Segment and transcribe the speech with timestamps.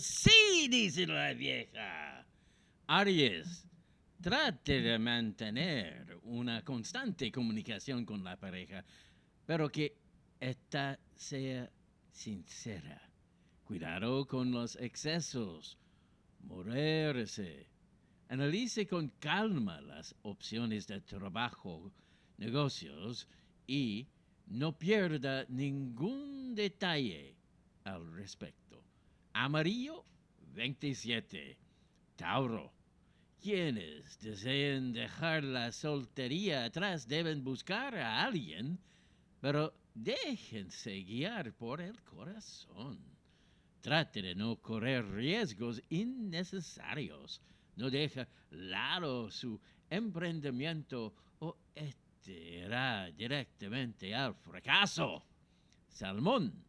[0.00, 2.26] sí, dice la vieja.
[2.86, 3.66] Aries,
[4.20, 8.84] trate de mantener una constante comunicación con la pareja,
[9.44, 9.96] pero que
[10.40, 11.70] ésta sea
[12.10, 13.00] sincera.
[13.64, 15.76] Cuidado con los excesos.
[16.40, 17.66] Moverse.
[18.28, 21.92] Analice con calma las opciones de trabajo,
[22.38, 23.28] negocios
[23.66, 24.06] y
[24.46, 27.36] no pierda ningún detalle
[27.84, 28.65] al respecto.
[29.38, 30.02] Amarillo
[30.54, 31.58] 27.
[32.16, 32.72] Tauro.
[33.38, 38.78] Quienes deseen dejar la soltería atrás deben buscar a alguien,
[39.42, 42.98] pero déjense guiar por el corazón.
[43.82, 47.42] Trate de no correr riesgos innecesarios.
[47.76, 49.60] No deja lado su
[49.90, 55.22] emprendimiento o este irá directamente al fracaso.
[55.90, 56.64] Salmón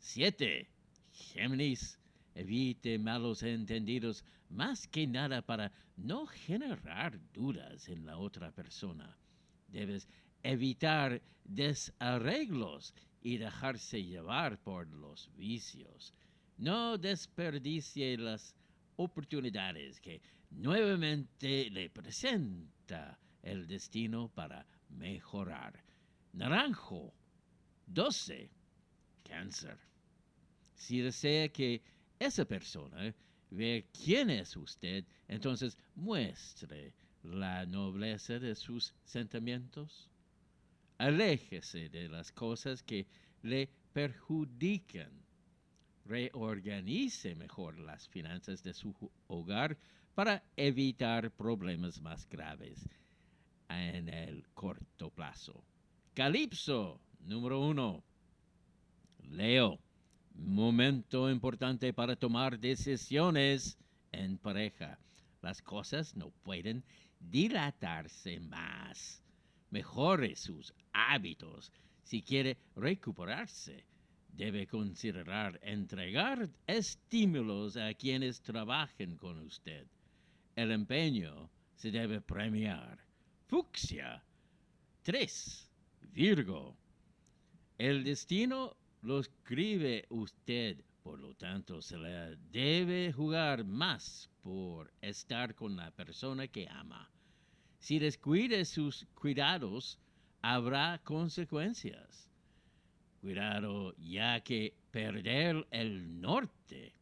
[0.00, 0.75] 7.
[1.16, 1.98] Géminis.
[2.34, 9.16] Evite malos entendidos más que nada para no generar dudas en la otra persona.
[9.68, 10.06] Debes
[10.42, 16.12] evitar desarreglos y dejarse llevar por los vicios.
[16.58, 18.54] No desperdicie las
[18.96, 25.82] oportunidades que nuevamente le presenta el destino para mejorar.
[26.32, 27.14] Naranjo
[27.86, 28.50] 12.
[29.24, 29.78] Cáncer.
[30.76, 31.82] Si desea que
[32.18, 33.14] esa persona
[33.50, 40.10] vea quién es usted, entonces muestre la nobleza de sus sentimientos.
[40.98, 43.06] Aléjese de las cosas que
[43.42, 45.10] le perjudican.
[46.04, 48.94] Reorganice mejor las finanzas de su
[49.26, 49.76] hogar
[50.14, 52.88] para evitar problemas más graves
[53.68, 55.64] en el corto plazo.
[56.14, 58.04] Calipso, número uno.
[59.30, 59.80] Leo,
[60.38, 63.78] momento importante para tomar decisiones
[64.12, 64.98] en pareja.
[65.42, 66.82] Las cosas no pueden
[67.20, 69.22] dilatarse más.
[69.70, 73.84] Mejore sus hábitos si quiere recuperarse.
[74.28, 79.86] Debe considerar entregar estímulos a quienes trabajen con usted.
[80.54, 82.98] El empeño se debe premiar.
[83.46, 84.22] Fucsia.
[85.02, 85.70] 3.
[86.12, 86.76] Virgo.
[87.78, 88.76] El destino
[89.06, 95.92] lo escribe usted, por lo tanto se le debe jugar más por estar con la
[95.92, 97.08] persona que ama.
[97.78, 100.00] Si descuide sus cuidados,
[100.42, 102.28] habrá consecuencias.
[103.20, 106.92] Cuidado, ya que perder el norte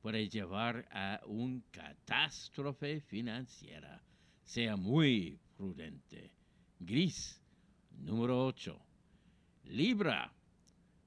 [0.00, 4.02] puede llevar a una catástrofe financiera.
[4.42, 6.32] Sea muy prudente.
[6.80, 7.40] Gris,
[8.00, 8.76] número 8.
[9.66, 10.34] Libra,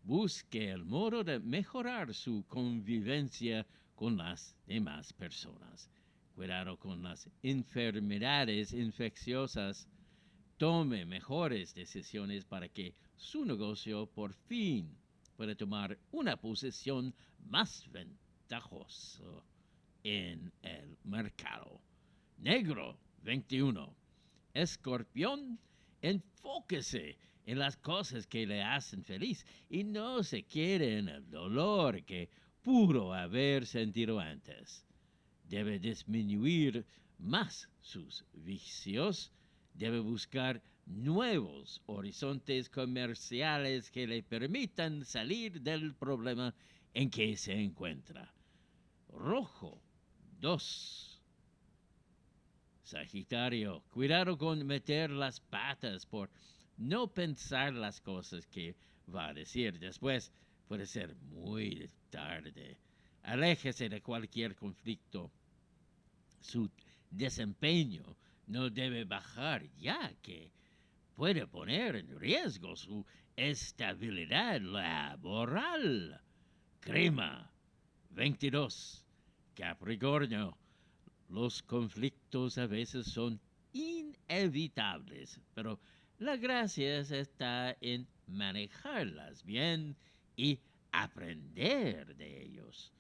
[0.06, 5.90] busque el modo de mejorar su convivencia con las demás personas.
[6.36, 9.88] Cuidado con las enfermedades infecciosas.
[10.58, 14.96] Tome mejores decisiones para que su negocio por fin
[15.36, 17.14] pueda tomar una posición
[17.50, 19.24] más ventajosa
[20.04, 21.82] en el mercado.
[22.38, 23.96] Negro 21.
[24.54, 25.60] Escorpión,
[26.02, 32.04] enfóquese en las cosas que le hacen feliz y no se quiere en el dolor
[32.04, 32.30] que
[32.62, 34.86] pudo haber sentido antes.
[35.44, 36.86] Debe disminuir
[37.20, 39.32] más sus vicios,
[39.74, 46.54] debe buscar nuevos horizontes comerciales que le permitan salir del problema
[46.94, 48.34] en que se encuentra.
[49.10, 49.82] Rojo
[50.40, 51.22] 2.
[52.84, 56.30] Sagitario, cuidado con meter las patas por
[56.78, 58.76] no pensar las cosas que
[59.14, 60.32] va a decir después.
[60.68, 62.78] Puede ser muy tarde.
[63.24, 65.32] Aléjese de cualquier conflicto.
[66.42, 66.70] Su
[67.10, 68.04] desempeño
[68.48, 70.52] no debe bajar ya que
[71.16, 73.06] puede poner en riesgo su
[73.36, 76.22] estabilidad laboral.
[76.80, 77.52] Crema
[78.12, 79.04] 22.
[79.56, 80.58] Capricornio.
[81.30, 83.40] Los conflictos a veces son
[83.74, 85.80] inevitables, pero
[86.20, 89.98] la gracia está en manejarlas bien
[90.38, 90.60] y
[90.92, 92.94] aprender de ellos.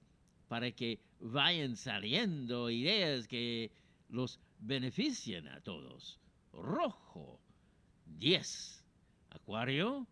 [0.49, 3.71] para que vayan saliendo ideas que
[4.09, 6.19] los beneficien a todos.
[6.53, 7.41] Rojo
[8.07, 8.85] 10.
[9.31, 10.07] Acuario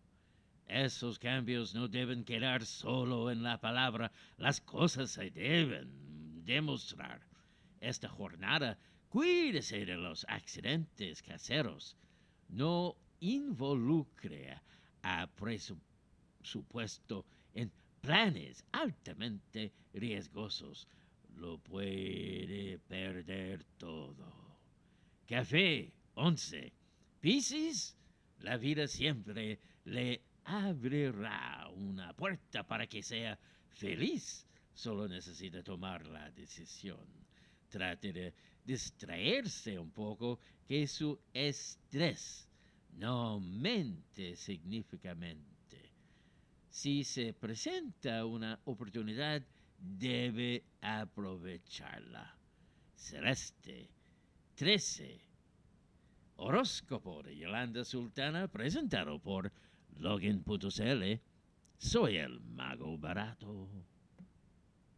[0.67, 7.25] esos cambios no deben quedar solo en la palabra, las cosas se deben demostrar.
[7.79, 8.77] esta jornada,
[9.07, 11.95] cuídese de los accidentes caseros.
[12.49, 14.59] No involucre
[15.03, 17.71] a presupuesto en
[18.01, 20.87] planes altamente riesgosos.
[21.35, 24.59] Lo puede perder todo.
[25.27, 26.73] Café 11.
[27.19, 27.95] Piscis,
[28.39, 33.37] la vida siempre le abrirá una puerta para que sea
[33.69, 34.47] feliz.
[34.73, 37.05] Solo necesita tomar la decisión.
[37.69, 38.33] Trate de
[38.63, 42.47] distraerse un poco, que su estrés
[42.93, 45.91] no aumente significativamente.
[46.69, 49.41] Si se presenta una oportunidad,
[49.77, 52.35] debe aprovecharla.
[52.95, 53.89] Celeste
[54.55, 55.19] 13.
[56.37, 59.51] Horóscopo de Yolanda Sultana presentado por
[59.95, 61.21] Login.cl.
[61.77, 63.69] Soy el mago barato.